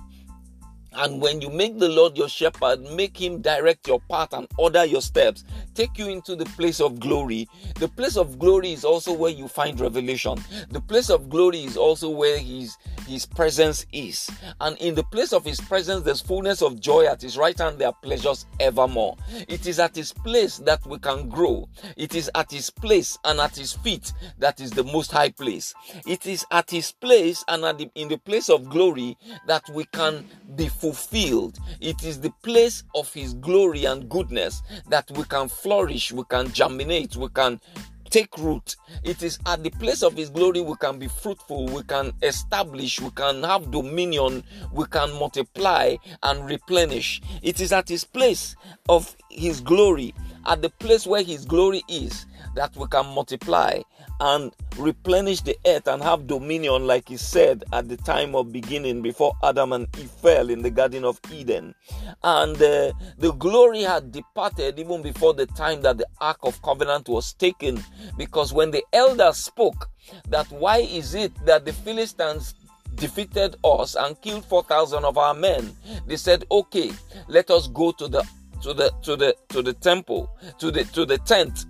And 0.96 1.22
when 1.22 1.42
you 1.42 1.50
make 1.50 1.80
the 1.80 1.90
Lord 1.90 2.18
your 2.18 2.30
shepherd, 2.30 2.82
make 2.92 3.20
him 3.20 3.42
direct 3.42 3.88
your 3.88 4.00
path 4.10 4.34
and 4.34 4.48
order 4.58 4.86
your 4.86 5.02
steps, 5.02 5.44
take 5.74 5.98
you 5.98 6.10
into 6.10 6.36
the 6.36 6.46
place 6.46 6.80
of 6.80 7.00
glory. 7.00 7.48
The 7.80 7.88
place 7.88 8.18
of 8.18 8.40
glory 8.40 8.74
is 8.74 8.84
also 8.86 9.14
where 9.14 9.32
you 9.32 9.48
find 9.48 9.80
revelation. 9.80 10.38
The 10.70 10.82
place 10.82 11.10
of 11.10 11.30
glory 11.30 11.64
is 11.64 11.78
also 11.78 12.10
where 12.10 12.38
his 12.38 12.78
his 13.08 13.26
presence 13.26 13.86
is. 13.92 14.30
And 14.62 14.78
in 14.78 14.96
the 14.96 15.04
place 15.04 15.34
of 15.34 15.44
his 15.46 15.60
presence, 15.60 16.04
there's 16.04 16.22
fullness 16.22 16.62
of 16.62 16.80
joy 16.80 17.06
at 17.06 17.22
his 17.22 17.38
right 17.38 17.58
hand, 17.58 17.80
there 17.80 17.90
are 17.90 17.98
pleasures 18.02 18.46
evermore. 18.60 19.18
It 19.48 19.68
is 19.68 19.80
at 19.80 19.96
his 19.96 20.14
place 20.14 20.58
that 20.60 20.86
we 20.86 21.00
can 21.00 21.30
grow. 21.30 21.68
It 21.98 22.16
is 22.16 22.32
at 22.36 22.52
his 22.52 22.70
place 22.70 23.18
and 23.26 23.40
at 23.40 23.56
his 23.56 23.74
feet 23.74 24.14
that 24.40 24.60
is 24.62 24.72
the 24.72 24.84
most 24.84 25.12
high 25.12 25.30
place. 25.30 25.74
It 26.08 26.26
is 26.26 26.46
at 26.52 26.72
his 26.72 26.92
place 26.92 27.44
and 27.48 27.64
the, 27.64 27.90
in 27.96 28.08
the 28.08 28.18
place 28.18 28.50
of 28.50 28.70
glory 28.70 29.18
that 29.48 29.68
we 29.70 29.86
can 29.86 30.26
be 30.56 30.68
fulfilled. 30.84 31.60
It 31.80 32.04
is 32.04 32.20
the 32.20 32.34
place 32.44 32.84
of 32.94 33.14
his 33.14 33.34
glory 33.36 33.86
and 33.86 34.10
goodness 34.10 34.62
that 34.90 35.10
we 35.12 35.24
can 35.24 35.48
flourish, 35.48 36.12
we 36.12 36.26
can 36.26 36.52
germinate, 36.52 37.16
we 37.16 37.30
can 37.30 37.62
take 38.10 38.38
root. 38.38 38.76
It 39.02 39.24
is 39.24 39.40
at 39.46 39.64
the 39.64 39.70
place 39.70 40.04
of 40.04 40.14
His 40.14 40.30
glory 40.30 40.60
we 40.60 40.76
can 40.76 41.00
be 41.00 41.08
fruitful, 41.08 41.68
we 41.68 41.84
can 41.84 42.12
establish, 42.22 43.00
we 43.00 43.10
can 43.12 43.42
have 43.44 43.72
dominion, 43.72 44.44
we 44.74 44.86
can 44.86 45.10
multiply 45.14 45.96
and 46.22 46.46
replenish. 46.46 47.22
It 47.42 47.62
is 47.62 47.72
at 47.72 47.88
His 47.88 48.04
place 48.04 48.56
of 48.90 49.16
His 49.32 49.62
glory, 49.62 50.14
at 50.46 50.62
the 50.62 50.70
place 50.70 51.08
where 51.08 51.24
His 51.24 51.46
glory 51.46 51.82
is, 51.88 52.28
that 52.56 52.76
we 52.76 52.86
can 52.88 53.06
multiply 53.06 53.82
and 54.24 54.54
replenish 54.78 55.42
the 55.42 55.58
earth 55.68 55.86
and 55.86 56.02
have 56.02 56.28
dominion, 56.28 56.88
like 56.88 57.10
he 57.10 57.18
said 57.18 57.66
at 57.74 57.90
the 57.90 57.98
time 57.98 58.36
of 58.36 58.54
beginning 58.54 59.02
before 59.02 59.34
Adam 59.44 59.74
and 59.74 59.86
Eve 60.00 60.10
fell 60.10 60.50
in 60.50 60.62
the 60.62 60.70
Garden 60.70 61.04
of 61.04 61.20
Eden. 61.30 61.76
And 62.24 62.56
uh, 62.56 62.94
the 63.18 63.34
glory 63.38 63.82
had 63.82 64.14
departed 64.14 64.80
even 64.80 65.02
before 65.02 65.34
the 65.34 65.46
time 65.46 65.82
that 65.82 65.98
the 65.98 66.08
Ark 66.22 66.38
of 66.44 66.62
Covenant 66.62 67.10
was 67.10 67.34
taken, 67.34 67.84
because 68.18 68.54
when 68.54 68.72
the 68.72 68.86
elders 68.94 69.36
spoke, 69.36 69.90
that 70.30 70.50
why 70.52 70.78
is 70.78 71.16
it 71.16 71.34
that 71.46 71.66
the 71.66 71.74
Philistines 71.74 72.56
defeated 72.96 73.58
us 73.66 73.96
and 73.96 74.20
killed 74.22 74.46
4000 74.46 75.04
of 75.04 75.18
our 75.18 75.34
men 75.34 75.76
they 76.06 76.16
said 76.16 76.46
okay 76.52 76.92
let 77.28 77.50
us 77.50 77.68
go 77.70 77.92
to 77.92 78.08
the 78.08 78.24
to 78.62 78.72
the 78.72 78.92
to 79.02 79.16
the 79.16 79.36
to 79.50 79.64
the 79.64 79.74
temple 79.74 80.30
to 80.60 80.70
the 80.70 80.84
to 80.86 81.04
the 81.04 81.18
tent 81.18 81.66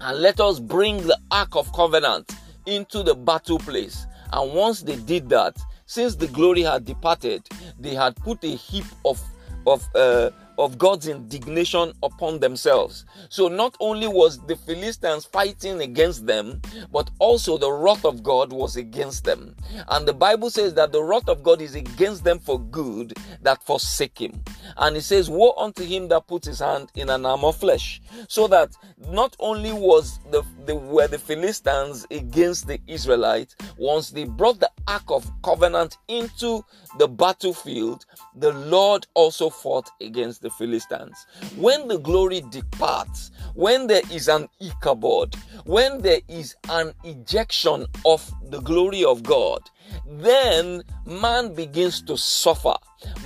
and 0.00 0.18
let 0.18 0.40
us 0.40 0.58
bring 0.58 0.98
the 0.98 1.18
Ark 1.30 1.56
of 1.56 1.72
Covenant 1.72 2.30
into 2.66 3.02
the 3.02 3.14
battle 3.14 3.58
place. 3.58 4.06
And 4.32 4.52
once 4.54 4.82
they 4.82 4.96
did 4.96 5.28
that, 5.30 5.58
since 5.86 6.14
the 6.14 6.28
glory 6.28 6.62
had 6.62 6.84
departed, 6.84 7.42
they 7.78 7.94
had 7.94 8.16
put 8.16 8.44
a 8.44 8.48
heap 8.48 8.84
of 9.04 9.20
of 9.66 9.86
uh, 9.94 10.30
of 10.60 10.78
God's 10.78 11.08
indignation 11.08 11.92
upon 12.02 12.38
themselves. 12.38 13.04
So 13.28 13.48
not 13.48 13.76
only 13.80 14.06
was 14.06 14.38
the 14.46 14.56
Philistines 14.56 15.24
fighting 15.24 15.80
against 15.80 16.26
them, 16.26 16.60
but 16.92 17.10
also 17.18 17.56
the 17.56 17.72
wrath 17.72 18.04
of 18.04 18.22
God 18.22 18.52
was 18.52 18.76
against 18.76 19.24
them. 19.24 19.56
And 19.88 20.06
the 20.06 20.12
Bible 20.12 20.50
says 20.50 20.74
that 20.74 20.92
the 20.92 21.02
wrath 21.02 21.28
of 21.28 21.42
God 21.42 21.60
is 21.60 21.74
against 21.74 22.24
them 22.24 22.38
for 22.38 22.60
good 22.60 23.14
that 23.42 23.62
forsake 23.62 24.18
him. 24.18 24.42
And 24.76 24.96
it 24.96 25.02
says, 25.02 25.30
Woe 25.30 25.54
unto 25.56 25.84
him 25.84 26.08
that 26.08 26.26
puts 26.26 26.46
his 26.46 26.60
hand 26.60 26.90
in 26.94 27.08
an 27.08 27.24
arm 27.24 27.44
of 27.44 27.56
flesh. 27.56 28.00
So 28.28 28.46
that 28.48 28.70
not 29.08 29.34
only 29.40 29.72
was 29.72 30.18
the, 30.30 30.42
the 30.66 30.74
were 30.74 31.08
the 31.08 31.18
Philistines 31.18 32.06
against 32.10 32.66
the 32.66 32.80
Israelites, 32.86 33.56
once 33.78 34.10
they 34.10 34.24
brought 34.24 34.60
the 34.60 34.70
Ark 34.86 35.04
of 35.08 35.30
Covenant 35.42 35.96
into 36.08 36.64
the 36.98 37.08
battlefield, 37.08 38.04
the 38.36 38.52
Lord 38.52 39.06
also 39.14 39.48
fought 39.50 39.88
against 40.00 40.42
the 40.42 40.50
the 40.50 40.56
Philistines. 40.56 41.26
When 41.56 41.88
the 41.88 41.98
glory 41.98 42.42
departs, 42.50 43.30
when 43.54 43.86
there 43.86 44.02
is 44.10 44.28
an 44.28 44.48
Ichabod, 44.60 45.34
when 45.64 46.00
there 46.00 46.20
is 46.28 46.54
an 46.68 46.92
ejection 47.04 47.86
of 48.04 48.30
the 48.50 48.60
glory 48.60 49.04
of 49.04 49.22
God, 49.22 49.60
then 50.06 50.82
man 51.06 51.54
begins 51.54 52.02
to 52.02 52.16
suffer. 52.16 52.74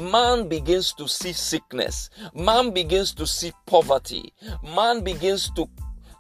Man 0.01 0.49
begins 0.49 0.93
to 0.95 1.09
see 1.09 1.33
sickness. 1.33 2.11
Man 2.35 2.71
begins 2.71 3.13
to 3.15 3.27
see 3.27 3.53
poverty. 3.67 4.33
Man 4.63 5.03
begins 5.03 5.51
to 5.57 5.69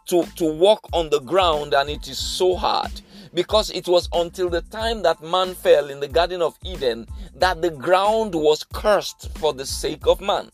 to, 0.06 0.24
to 0.36 0.44
walk 0.44 0.88
on 0.92 1.10
the 1.10 1.20
ground 1.20 1.74
and 1.74 1.90
it 1.90 2.08
is 2.08 2.18
so 2.18 2.56
hard 2.56 2.90
because 3.34 3.70
it 3.70 3.88
was 3.88 4.08
until 4.12 4.48
the 4.48 4.62
time 4.62 5.02
that 5.02 5.22
man 5.22 5.54
fell 5.54 5.90
in 5.90 6.00
the 6.00 6.08
Garden 6.08 6.40
of 6.40 6.56
Eden 6.64 7.06
that 7.34 7.60
the 7.60 7.70
ground 7.70 8.34
was 8.34 8.64
cursed 8.72 9.36
for 9.38 9.52
the 9.52 9.66
sake 9.66 10.06
of 10.06 10.20
man. 10.20 10.50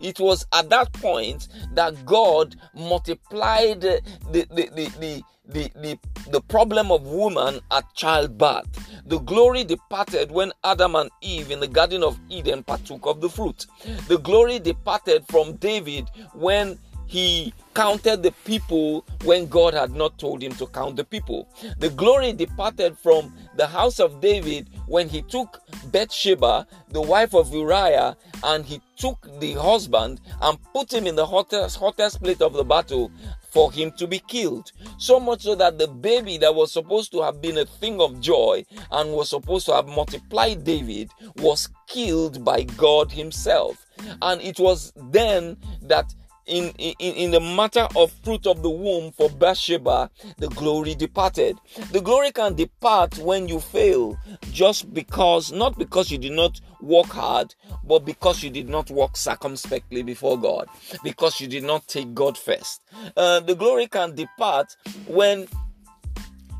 It 0.00 0.18
was 0.18 0.46
at 0.52 0.70
that 0.70 0.92
point 0.94 1.48
that 1.74 2.06
God 2.06 2.56
multiplied 2.74 3.80
the, 3.80 4.00
the, 4.30 4.46
the, 4.50 5.22
the, 5.48 5.70
the, 5.74 5.98
the, 6.30 6.40
problem 6.40 6.90
of 6.92 7.02
woman 7.02 7.60
at 7.70 7.84
childbirth. 7.94 8.66
The 9.06 9.18
glory 9.18 9.64
departed 9.64 10.30
when 10.30 10.52
Adam 10.64 10.94
and 10.94 11.10
Eve 11.20 11.50
in 11.50 11.60
the 11.60 11.68
Garden 11.68 12.02
of 12.02 12.18
Eden 12.28 12.62
partook 12.62 13.06
of 13.06 13.20
the 13.20 13.28
fruit. 13.28 13.66
The 14.06 14.18
glory 14.18 14.60
departed 14.60 15.24
from 15.28 15.56
David 15.56 16.08
when 16.32 16.78
he 17.12 17.52
counted 17.74 18.22
the 18.22 18.32
people 18.46 19.04
when 19.24 19.46
God 19.46 19.74
had 19.74 19.94
not 19.94 20.16
told 20.16 20.42
him 20.42 20.54
to 20.54 20.66
count 20.68 20.96
the 20.96 21.04
people. 21.04 21.46
The 21.78 21.90
glory 21.90 22.32
departed 22.32 22.96
from 22.96 23.34
the 23.54 23.66
house 23.66 24.00
of 24.00 24.22
David 24.22 24.70
when 24.86 25.10
he 25.10 25.20
took 25.20 25.60
Bathsheba, 25.92 26.66
the 26.88 27.02
wife 27.02 27.34
of 27.34 27.52
Uriah, 27.52 28.16
and 28.42 28.64
he 28.64 28.80
took 28.96 29.28
the 29.40 29.52
husband 29.52 30.22
and 30.40 30.56
put 30.72 30.90
him 30.90 31.06
in 31.06 31.14
the 31.14 31.26
hottest, 31.26 31.76
hottest 31.76 32.22
place 32.22 32.40
of 32.40 32.54
the 32.54 32.64
battle 32.64 33.10
for 33.50 33.70
him 33.70 33.92
to 33.98 34.06
be 34.06 34.18
killed. 34.20 34.72
So 34.96 35.20
much 35.20 35.42
so 35.42 35.54
that 35.56 35.78
the 35.78 35.88
baby 35.88 36.38
that 36.38 36.54
was 36.54 36.72
supposed 36.72 37.12
to 37.12 37.20
have 37.20 37.42
been 37.42 37.58
a 37.58 37.66
thing 37.66 38.00
of 38.00 38.22
joy 38.22 38.64
and 38.90 39.12
was 39.12 39.28
supposed 39.28 39.66
to 39.66 39.74
have 39.74 39.86
multiplied 39.86 40.64
David 40.64 41.10
was 41.36 41.68
killed 41.86 42.42
by 42.42 42.62
God 42.62 43.12
Himself. 43.12 43.86
And 44.22 44.40
it 44.40 44.58
was 44.58 44.94
then 44.96 45.58
that 45.82 46.14
in, 46.46 46.70
in, 46.78 46.94
in 46.98 47.30
the 47.30 47.40
matter 47.40 47.86
of 47.96 48.12
fruit 48.24 48.46
of 48.46 48.62
the 48.62 48.70
womb 48.70 49.12
for 49.12 49.30
Bathsheba, 49.30 50.10
the 50.38 50.48
glory 50.48 50.94
departed. 50.94 51.58
The 51.92 52.00
glory 52.00 52.32
can 52.32 52.54
depart 52.54 53.18
when 53.18 53.48
you 53.48 53.60
fail, 53.60 54.18
just 54.50 54.92
because, 54.92 55.52
not 55.52 55.78
because 55.78 56.10
you 56.10 56.18
did 56.18 56.32
not 56.32 56.60
work 56.80 57.06
hard, 57.06 57.54
but 57.84 58.04
because 58.04 58.42
you 58.42 58.50
did 58.50 58.68
not 58.68 58.90
walk 58.90 59.16
circumspectly 59.16 60.02
before 60.02 60.38
God, 60.38 60.68
because 61.04 61.40
you 61.40 61.48
did 61.48 61.64
not 61.64 61.86
take 61.86 62.12
God 62.14 62.36
first. 62.36 62.82
Uh, 63.16 63.40
the 63.40 63.54
glory 63.54 63.86
can 63.86 64.14
depart 64.14 64.76
when 65.06 65.46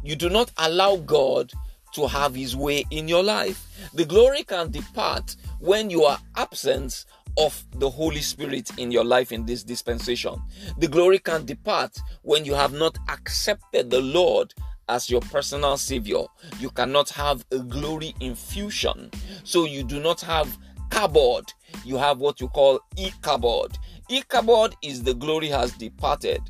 you 0.04 0.16
do 0.16 0.28
not 0.28 0.50
allow 0.58 0.96
God 0.96 1.52
to 1.92 2.06
have 2.06 2.34
his 2.34 2.56
way 2.56 2.84
in 2.90 3.06
your 3.06 3.22
life. 3.22 3.90
The 3.94 4.04
glory 4.04 4.44
can 4.44 4.70
depart 4.70 5.36
when 5.60 5.90
you 5.90 6.04
are 6.04 6.18
absent 6.36 7.04
of 7.38 7.64
the 7.76 7.88
Holy 7.88 8.20
Spirit 8.20 8.70
in 8.78 8.90
your 8.90 9.04
life 9.04 9.32
in 9.32 9.44
this 9.46 9.62
dispensation. 9.62 10.40
The 10.78 10.88
glory 10.88 11.18
can 11.18 11.44
depart 11.44 11.98
when 12.22 12.44
you 12.44 12.54
have 12.54 12.72
not 12.72 12.98
accepted 13.08 13.90
the 13.90 14.00
Lord 14.00 14.52
as 14.88 15.08
your 15.08 15.20
personal 15.20 15.76
savior. 15.76 16.24
You 16.58 16.70
cannot 16.70 17.08
have 17.10 17.44
a 17.52 17.58
glory 17.58 18.14
infusion. 18.20 19.10
So 19.44 19.64
you 19.64 19.84
do 19.84 20.00
not 20.00 20.20
have 20.20 20.56
kabod. 20.90 21.48
You 21.84 21.96
have 21.96 22.18
what 22.18 22.40
you 22.40 22.48
call 22.48 22.80
Ichabod. 22.98 23.78
Ichabod 24.10 24.76
is 24.82 25.02
the 25.02 25.14
glory 25.14 25.48
has 25.48 25.72
departed. 25.72 26.42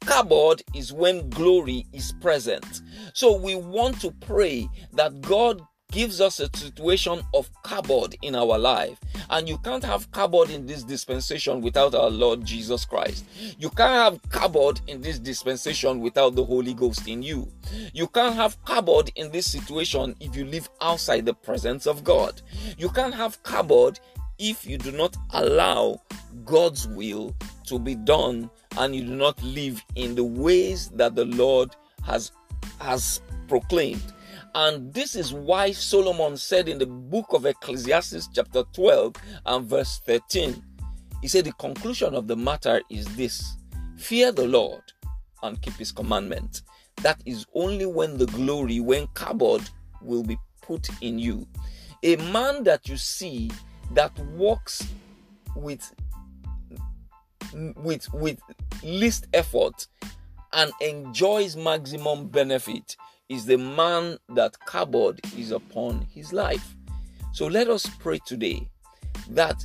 Kabod 0.00 0.62
is 0.74 0.92
when 0.92 1.28
glory 1.30 1.84
is 1.92 2.12
present. 2.20 2.82
So 3.12 3.36
we 3.36 3.56
want 3.56 4.00
to 4.02 4.12
pray 4.20 4.68
that 4.92 5.20
God 5.20 5.60
gives 5.90 6.20
us 6.20 6.38
a 6.40 6.54
situation 6.56 7.20
of 7.32 7.50
kabod 7.62 8.14
in 8.22 8.34
our 8.34 8.58
life. 8.58 8.98
And 9.30 9.48
you 9.48 9.58
can't 9.58 9.84
have 9.84 10.10
kabod 10.10 10.50
in 10.50 10.66
this 10.66 10.82
dispensation 10.82 11.60
without 11.60 11.94
our 11.94 12.10
Lord 12.10 12.44
Jesus 12.44 12.84
Christ. 12.84 13.24
You 13.58 13.70
can't 13.70 13.94
have 13.94 14.22
kabod 14.30 14.80
in 14.86 15.00
this 15.00 15.18
dispensation 15.18 16.00
without 16.00 16.34
the 16.34 16.44
Holy 16.44 16.74
Ghost 16.74 17.08
in 17.08 17.22
you. 17.22 17.50
You 17.94 18.06
can't 18.08 18.34
have 18.34 18.62
kabod 18.64 19.10
in 19.16 19.30
this 19.30 19.50
situation 19.50 20.14
if 20.20 20.36
you 20.36 20.44
live 20.44 20.68
outside 20.80 21.24
the 21.24 21.34
presence 21.34 21.86
of 21.86 22.04
God. 22.04 22.40
You 22.76 22.90
can't 22.90 23.14
have 23.14 23.42
kabod 23.42 23.98
if 24.38 24.66
you 24.66 24.78
do 24.78 24.92
not 24.92 25.16
allow 25.30 26.00
God's 26.44 26.86
will 26.86 27.34
to 27.66 27.78
be 27.78 27.94
done 27.94 28.50
and 28.76 28.94
you 28.94 29.02
do 29.04 29.16
not 29.16 29.42
live 29.42 29.82
in 29.96 30.14
the 30.14 30.24
ways 30.24 30.88
that 30.90 31.14
the 31.14 31.24
Lord 31.24 31.74
has 32.04 32.32
has 32.80 33.20
proclaimed. 33.48 34.12
And 34.54 34.92
this 34.92 35.14
is 35.14 35.32
why 35.32 35.72
Solomon 35.72 36.36
said 36.36 36.68
in 36.68 36.78
the 36.78 36.86
book 36.86 37.26
of 37.32 37.46
Ecclesiastes, 37.46 38.28
chapter 38.34 38.62
12 38.72 39.14
and 39.46 39.66
verse 39.66 40.00
13, 40.06 40.62
he 41.22 41.28
said, 41.28 41.44
The 41.44 41.52
conclusion 41.52 42.14
of 42.14 42.26
the 42.26 42.36
matter 42.36 42.80
is 42.90 43.06
this 43.16 43.56
fear 43.96 44.32
the 44.32 44.46
Lord 44.46 44.82
and 45.42 45.60
keep 45.60 45.74
his 45.74 45.92
commandment. 45.92 46.62
That 47.02 47.20
is 47.26 47.46
only 47.54 47.86
when 47.86 48.18
the 48.18 48.26
glory, 48.26 48.80
when 48.80 49.06
kabod 49.08 49.68
will 50.02 50.22
be 50.22 50.38
put 50.62 50.88
in 51.00 51.18
you. 51.18 51.46
A 52.02 52.16
man 52.16 52.64
that 52.64 52.88
you 52.88 52.96
see 52.96 53.50
that 53.92 54.16
walks 54.36 54.86
with 55.56 55.94
with 57.76 58.12
with 58.12 58.38
least 58.82 59.26
effort 59.32 59.86
and 60.52 60.72
enjoys 60.80 61.56
maximum 61.56 62.28
benefit 62.28 62.96
is 63.28 63.44
the 63.44 63.58
man 63.58 64.18
that 64.30 64.56
kabod 64.66 65.18
is 65.38 65.50
upon 65.52 66.06
his 66.12 66.32
life. 66.32 66.74
So 67.32 67.46
let 67.46 67.68
us 67.68 67.86
pray 67.98 68.20
today 68.26 68.68
that 69.30 69.64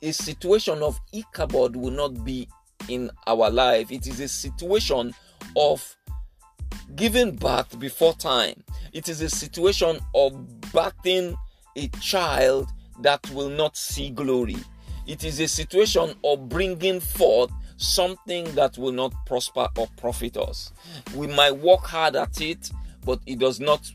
a 0.00 0.12
situation 0.12 0.82
of 0.82 1.00
Ichabod 1.12 1.76
will 1.76 1.90
not 1.90 2.24
be 2.24 2.48
in 2.88 3.10
our 3.26 3.50
life. 3.50 3.90
It 3.90 4.06
is 4.06 4.20
a 4.20 4.28
situation 4.28 5.14
of 5.56 5.96
giving 6.94 7.36
birth 7.36 7.78
before 7.78 8.14
time. 8.14 8.62
It 8.92 9.08
is 9.08 9.20
a 9.20 9.28
situation 9.30 9.98
of 10.14 10.32
birthing 10.72 11.36
a 11.76 11.88
child 12.00 12.70
that 13.00 13.28
will 13.30 13.48
not 13.48 13.76
see 13.76 14.10
glory. 14.10 14.56
It 15.06 15.24
is 15.24 15.40
a 15.40 15.48
situation 15.48 16.14
of 16.22 16.48
bringing 16.48 17.00
forth 17.00 17.50
something 17.82 18.44
that 18.54 18.78
will 18.78 18.92
not 18.92 19.12
prosper 19.26 19.68
or 19.76 19.88
profit 19.96 20.36
us. 20.36 20.72
We 21.14 21.26
might 21.26 21.56
work 21.56 21.80
hard 21.80 22.16
at 22.16 22.40
it, 22.40 22.70
but 23.04 23.20
it 23.26 23.38
does 23.38 23.60
not 23.60 23.90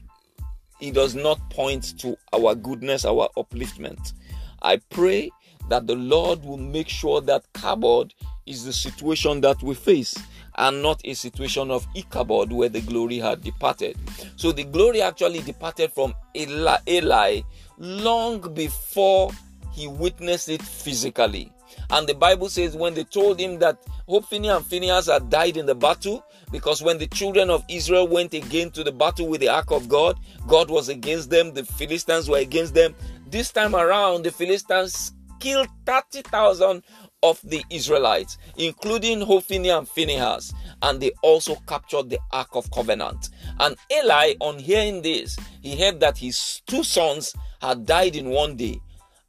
it 0.79 0.93
does 0.93 1.15
not 1.15 1.39
point 1.49 1.97
to 1.99 2.15
our 2.33 2.53
goodness, 2.53 3.03
our 3.03 3.29
upliftment. 3.35 4.13
I 4.61 4.77
pray 4.91 5.31
that 5.69 5.87
the 5.87 5.95
Lord 5.95 6.43
will 6.43 6.57
make 6.57 6.87
sure 6.87 7.19
that 7.21 7.51
kabod 7.53 8.11
is 8.45 8.63
the 8.63 8.73
situation 8.73 9.41
that 9.41 9.61
we 9.63 9.73
face 9.73 10.15
and 10.57 10.81
not 10.81 11.01
a 11.03 11.13
situation 11.13 11.71
of 11.71 11.87
Ichabod 11.95 12.51
where 12.51 12.69
the 12.69 12.81
glory 12.81 13.17
had 13.17 13.41
departed. 13.41 13.97
So 14.35 14.51
the 14.51 14.63
glory 14.63 15.01
actually 15.01 15.41
departed 15.41 15.91
from 15.91 16.13
Eli, 16.35 16.77
Eli 16.87 17.41
long 17.77 18.53
before 18.53 19.31
he 19.71 19.87
witnessed 19.87 20.49
it 20.49 20.61
physically. 20.61 21.51
And 21.89 22.07
the 22.07 22.13
Bible 22.13 22.49
says 22.49 22.75
when 22.75 22.93
they 22.93 23.03
told 23.03 23.39
him 23.39 23.59
that 23.59 23.77
Hophni 24.07 24.49
and 24.49 24.65
Phinehas 24.65 25.07
had 25.07 25.29
died 25.29 25.57
in 25.57 25.65
the 25.65 25.75
battle, 25.75 26.23
because 26.51 26.81
when 26.81 26.97
the 26.97 27.07
children 27.07 27.49
of 27.49 27.63
Israel 27.69 28.07
went 28.07 28.33
again 28.33 28.71
to 28.71 28.83
the 28.83 28.91
battle 28.91 29.27
with 29.27 29.41
the 29.41 29.49
ark 29.49 29.71
of 29.71 29.87
God, 29.87 30.19
God 30.47 30.69
was 30.69 30.89
against 30.89 31.29
them, 31.29 31.53
the 31.53 31.63
Philistines 31.63 32.29
were 32.29 32.37
against 32.37 32.73
them. 32.73 32.95
This 33.29 33.51
time 33.51 33.75
around, 33.75 34.23
the 34.23 34.31
Philistines 34.31 35.13
killed 35.39 35.67
30,000 35.85 36.83
of 37.23 37.41
the 37.43 37.63
Israelites, 37.69 38.37
including 38.57 39.21
Hophni 39.21 39.69
and 39.69 39.87
Phinehas, 39.87 40.53
and 40.81 41.01
they 41.01 41.11
also 41.21 41.55
captured 41.67 42.09
the 42.09 42.19
Ark 42.31 42.49
of 42.53 42.69
Covenant. 42.71 43.29
And 43.59 43.75
Eli, 43.91 44.35
on 44.39 44.59
hearing 44.59 45.01
this, 45.01 45.37
he 45.61 45.79
heard 45.79 45.99
that 45.99 46.17
his 46.17 46.61
two 46.67 46.83
sons 46.83 47.33
had 47.61 47.85
died 47.85 48.15
in 48.15 48.29
one 48.29 48.55
day. 48.55 48.79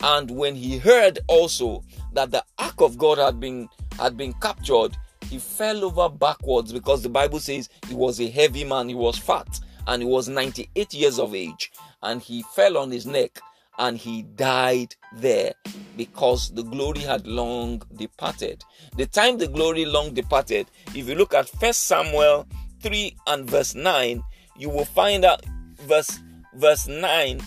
And 0.00 0.30
when 0.30 0.54
he 0.54 0.78
heard 0.78 1.18
also 1.26 1.82
that 2.12 2.30
the 2.30 2.44
Ark 2.58 2.80
of 2.80 2.98
God 2.98 3.18
had 3.18 3.40
been 3.40 3.68
had 3.98 4.16
been 4.16 4.32
captured, 4.34 4.96
he 5.28 5.38
fell 5.38 5.84
over 5.84 6.08
backwards 6.08 6.72
because 6.72 7.02
the 7.02 7.08
Bible 7.08 7.40
says 7.40 7.68
he 7.88 7.94
was 7.94 8.20
a 8.20 8.28
heavy 8.28 8.64
man, 8.64 8.88
he 8.88 8.94
was 8.94 9.18
fat, 9.18 9.60
and 9.86 10.02
he 10.02 10.08
was 10.08 10.28
98 10.28 10.94
years 10.94 11.18
of 11.18 11.34
age. 11.34 11.72
And 12.02 12.22
he 12.22 12.44
fell 12.54 12.78
on 12.78 12.90
his 12.92 13.06
neck 13.06 13.40
and 13.78 13.96
he 13.96 14.22
died 14.22 14.94
there 15.14 15.52
because 15.96 16.50
the 16.50 16.62
glory 16.62 17.00
had 17.00 17.26
long 17.26 17.82
departed. 17.96 18.64
The 18.96 19.06
time 19.06 19.38
the 19.38 19.48
glory 19.48 19.84
long 19.84 20.14
departed, 20.14 20.70
if 20.94 21.08
you 21.08 21.14
look 21.14 21.34
at 21.34 21.48
First 21.48 21.86
Samuel 21.86 22.46
3 22.80 23.16
and 23.26 23.48
verse 23.48 23.74
9, 23.74 24.22
you 24.56 24.68
will 24.68 24.84
find 24.84 25.24
out 25.24 25.44
verse 25.80 26.20
verse 26.54 26.88
9, 26.88 27.40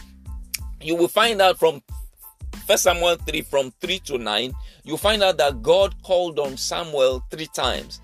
you 0.81 0.95
will 0.95 1.07
find 1.07 1.41
out 1.41 1.59
from 1.59 1.81
First 2.67 2.83
Samuel 2.83 3.15
3 3.15 3.41
from 3.41 3.71
3 3.81 3.99
to 3.99 4.17
9, 4.17 4.53
you 4.83 4.97
find 4.97 5.23
out 5.23 5.37
that 5.37 5.61
God 5.61 5.95
called 6.03 6.39
on 6.39 6.57
Samuel 6.57 7.23
three 7.29 7.47
times. 7.47 8.01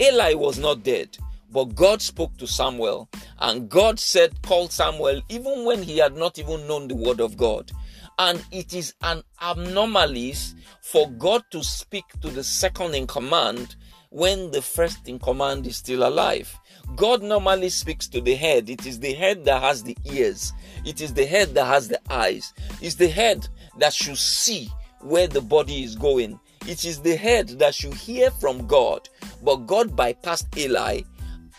Eli 0.00 0.34
was 0.34 0.58
not 0.58 0.82
dead, 0.82 1.16
but 1.50 1.74
God 1.74 2.02
spoke 2.02 2.36
to 2.38 2.46
Samuel, 2.46 3.08
and 3.38 3.68
God 3.68 3.98
said, 3.98 4.40
Call 4.42 4.68
Samuel, 4.68 5.20
even 5.28 5.64
when 5.64 5.82
he 5.82 5.98
had 5.98 6.16
not 6.16 6.38
even 6.38 6.66
known 6.66 6.88
the 6.88 6.94
word 6.94 7.20
of 7.20 7.36
God. 7.36 7.70
And 8.18 8.44
it 8.50 8.74
is 8.74 8.94
an 9.02 9.22
abnormality 9.40 10.34
for 10.82 11.08
God 11.10 11.44
to 11.52 11.62
speak 11.62 12.04
to 12.22 12.28
the 12.28 12.42
second 12.42 12.94
in 12.94 13.06
command 13.06 13.76
when 14.10 14.50
the 14.50 14.62
first 14.62 15.08
in 15.08 15.18
command 15.18 15.66
is 15.66 15.76
still 15.76 16.06
alive. 16.08 16.58
God 16.96 17.22
normally 17.22 17.68
speaks 17.68 18.08
to 18.08 18.20
the 18.20 18.34
head. 18.34 18.70
It 18.70 18.86
is 18.86 18.98
the 18.98 19.12
head 19.12 19.44
that 19.44 19.62
has 19.62 19.82
the 19.82 19.96
ears. 20.06 20.52
It 20.84 21.00
is 21.00 21.12
the 21.12 21.26
head 21.26 21.54
that 21.54 21.66
has 21.66 21.88
the 21.88 22.00
eyes. 22.10 22.52
It's 22.80 22.94
the 22.94 23.08
head 23.08 23.48
that 23.78 23.92
should 23.92 24.18
see 24.18 24.70
where 25.00 25.26
the 25.26 25.40
body 25.40 25.84
is 25.84 25.96
going. 25.96 26.38
It 26.66 26.84
is 26.84 27.00
the 27.00 27.16
head 27.16 27.48
that 27.60 27.74
should 27.74 27.94
hear 27.94 28.30
from 28.30 28.66
God. 28.66 29.08
But 29.42 29.66
God 29.66 29.96
bypassed 29.96 30.56
Eli 30.56 31.02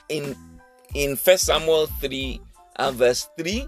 in 0.10 0.36
in 0.94 1.16
First 1.16 1.46
Samuel 1.46 1.86
3 1.86 2.42
and 2.78 2.96
verse 2.96 3.30
3 3.38 3.68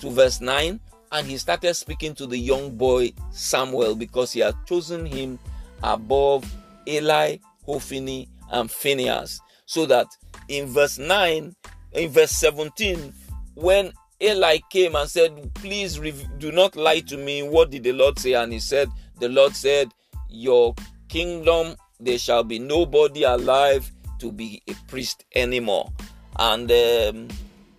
to 0.00 0.10
verse 0.10 0.40
9 0.40 0.80
and 1.12 1.26
he 1.28 1.36
started 1.36 1.74
speaking 1.74 2.14
to 2.14 2.26
the 2.26 2.36
young 2.36 2.76
boy 2.76 3.12
Samuel 3.30 3.94
because 3.94 4.32
he 4.32 4.40
had 4.40 4.56
chosen 4.66 5.06
him 5.06 5.38
above 5.82 6.44
Eli, 6.88 7.36
Hophni, 7.66 8.28
and 8.50 8.68
Phinehas. 8.70 9.40
So 9.64 9.86
that 9.86 10.08
in 10.48 10.66
verse 10.66 10.98
9, 10.98 11.54
in 11.92 12.10
verse 12.10 12.32
17, 12.32 13.12
when 13.54 13.92
Eli 14.24 14.58
came 14.70 14.96
and 14.96 15.08
said, 15.08 15.52
Please 15.54 15.98
do 16.38 16.50
not 16.50 16.76
lie 16.76 17.00
to 17.00 17.18
me. 17.18 17.42
What 17.42 17.70
did 17.70 17.82
the 17.82 17.92
Lord 17.92 18.18
say? 18.18 18.32
And 18.32 18.54
he 18.54 18.58
said, 18.58 18.88
The 19.20 19.28
Lord 19.28 19.54
said, 19.54 19.92
Your 20.30 20.74
kingdom, 21.08 21.76
there 22.00 22.16
shall 22.16 22.42
be 22.42 22.58
nobody 22.58 23.24
alive 23.24 23.92
to 24.20 24.32
be 24.32 24.62
a 24.66 24.72
priest 24.88 25.26
anymore. 25.34 25.92
And 26.38 26.72
um, 26.72 27.28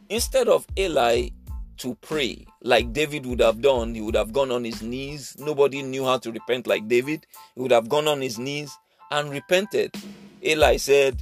instead 0.09 0.47
of 0.47 0.67
Eli 0.77 1.29
to 1.77 1.95
pray 1.95 2.45
like 2.61 2.93
David 2.93 3.25
would 3.25 3.41
have 3.41 3.61
done, 3.61 3.95
he 3.95 4.01
would 4.01 4.15
have 4.15 4.31
gone 4.31 4.51
on 4.51 4.63
his 4.63 4.83
knees. 4.83 5.35
Nobody 5.39 5.81
knew 5.81 6.05
how 6.05 6.19
to 6.19 6.31
repent 6.31 6.67
like 6.67 6.87
David. 6.87 7.25
He 7.55 7.61
would 7.61 7.71
have 7.71 7.89
gone 7.89 8.07
on 8.07 8.21
his 8.21 8.37
knees 8.37 8.77
and 9.09 9.31
repented. 9.31 9.95
Eli 10.45 10.77
said, 10.77 11.19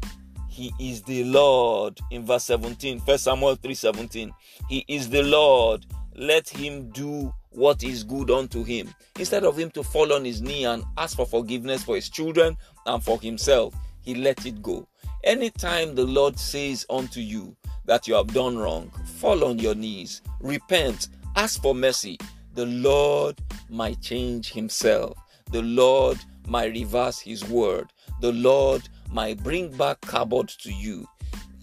He 0.54 0.72
is 0.80 1.02
the 1.02 1.24
Lord 1.24 2.00
in 2.12 2.28
verse 2.28 2.44
17, 2.44 3.00
first 3.00 3.24
Samuel 3.24 3.56
3 3.56 3.74
17. 3.74 4.32
He 4.70 4.86
is 4.88 5.10
the 5.10 5.24
Lord. 5.24 5.88
Let 6.16 6.48
him 6.48 6.92
do 6.92 7.34
what 7.50 7.84
is 7.84 8.04
good 8.04 8.30
unto 8.30 8.64
him. 8.64 8.94
Instead 9.18 9.46
of 9.46 9.58
him 9.58 9.72
to 9.72 9.82
fall 9.82 10.14
on 10.14 10.24
his 10.24 10.44
knee 10.44 10.66
and 10.66 10.84
ask 10.96 11.18
for 11.18 11.26
forgiveness 11.26 11.82
for 11.84 11.96
his 11.96 12.08
children 12.08 12.56
and 12.86 13.04
for 13.04 13.20
himself, 13.20 13.74
he 14.02 14.14
let 14.14 14.46
it 14.46 14.62
go. 14.62 14.88
Anytime 15.24 15.96
the 15.96 16.06
Lord 16.06 16.38
says 16.38 16.86
unto 16.88 17.20
you 17.20 17.56
that 17.86 18.08
you 18.08 18.14
have 18.14 18.28
done 18.28 18.56
wrong, 18.56 18.92
fall 19.16 19.44
on 19.46 19.58
your 19.58 19.74
knees, 19.74 20.22
repent, 20.40 21.08
ask 21.36 21.64
for 21.64 21.74
mercy. 21.74 22.20
The 22.54 22.68
Lord 22.68 23.42
might 23.70 24.02
change 24.02 24.54
himself. 24.54 25.18
The 25.52 25.64
Lord 25.64 26.20
might 26.48 26.74
reverse 26.74 27.18
his 27.18 27.44
word. 27.44 27.92
The 28.22 28.34
Lord 28.34 28.88
might 29.14 29.44
bring 29.44 29.76
back 29.76 29.98
Ichabod 30.04 30.50
to 30.50 30.72
you. 30.72 31.08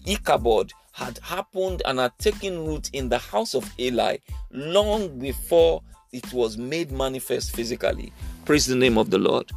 Ichabod 0.07 0.71
had 0.93 1.19
happened 1.19 1.81
and 1.85 1.99
had 1.99 2.17
taken 2.17 2.65
root 2.65 2.89
in 2.93 3.09
the 3.09 3.17
house 3.17 3.53
of 3.53 3.69
Eli 3.79 4.17
long 4.51 5.19
before 5.19 5.81
it 6.11 6.31
was 6.33 6.57
made 6.57 6.91
manifest 6.91 7.55
physically. 7.55 8.11
Praise 8.45 8.65
the 8.65 8.75
name 8.75 8.97
of 8.97 9.09
the 9.09 9.17
Lord. 9.17 9.51